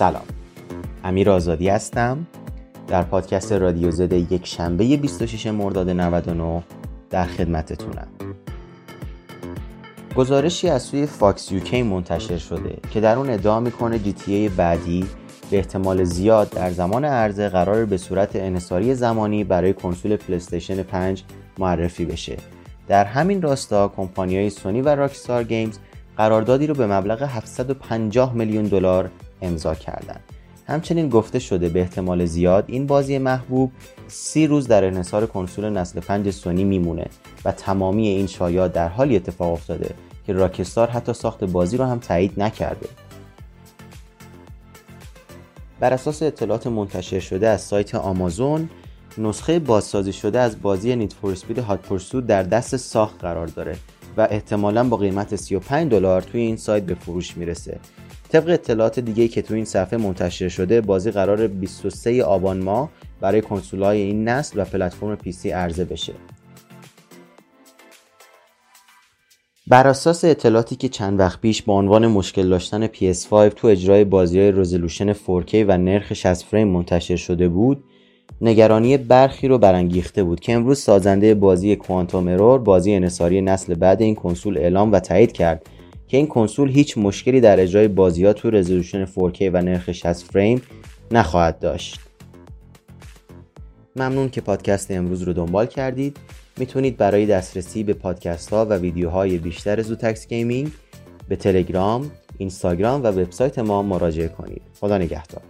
[0.00, 0.24] سلام.
[1.04, 2.26] امیر آزادی هستم.
[2.88, 6.62] در پادکست رادیو زد یک شنبه 26 مرداد 99
[7.10, 8.06] در خدمتتونم.
[10.16, 15.06] گزارشی از سوی فاکس یوکی منتشر شده که در اون ادعا می‌کنه GTA بعدی
[15.50, 21.24] به احتمال زیاد در زمان عرضه قراره به صورت انحصاری زمانی برای کنسول PlayStation 5
[21.58, 22.36] معرفی بشه.
[22.88, 25.78] در همین راستا کمپانیهای سونی و Rockstar Games
[26.16, 29.10] قراردادی رو به مبلغ 750 میلیون دلار
[29.42, 30.20] امضا کردند.
[30.66, 33.72] همچنین گفته شده به احتمال زیاد این بازی محبوب
[34.08, 37.06] سی روز در انحصار کنسول نسل 5 سونی میمونه
[37.44, 39.94] و تمامی این شایعات در حالی اتفاق افتاده
[40.26, 42.88] که راکستار حتی ساخت بازی رو هم تایید نکرده
[45.80, 48.70] بر اساس اطلاعات منتشر شده از سایت آمازون
[49.18, 53.76] نسخه بازسازی شده از بازی نیت فور اسپید هات پورسود در دست ساخت قرار داره
[54.16, 57.80] و احتمالا با قیمت 35 دلار توی این سایت به فروش می‌رسه
[58.32, 63.40] طبق اطلاعات دیگه که توی این صفحه منتشر شده بازی قراره 23 آبان ماه برای
[63.40, 66.12] کنسولهای این نسل و پلتفرم PC عرضه بشه.
[69.66, 74.40] بر اساس اطلاعاتی که چند وقت پیش با عنوان مشکل داشتن PS5 تو اجرای بازی
[74.40, 77.84] های رزولوشن 4K و نرخ 60 فریم منتشر شده بود
[78.40, 84.02] نگرانی برخی رو برانگیخته بود که امروز سازنده بازی Quantum Error بازی انحصاری نسل بعد
[84.02, 85.66] این کنسول اعلام و تایید کرد
[86.10, 90.62] که این کنسول هیچ مشکلی در اجرای بازیا تو رزولوشن 4K و نرخ 60 فریم
[91.10, 92.00] نخواهد داشت
[93.96, 96.16] ممنون که پادکست امروز رو دنبال کردید
[96.58, 100.70] می‌تونید برای دسترسی به پادکست ها و ویدیوهای بیشتر زوتکس گیمینگ
[101.28, 104.62] به تلگرام، اینستاگرام و وبسایت ما مراجعه کنید.
[104.80, 105.42] خدا نگهدار.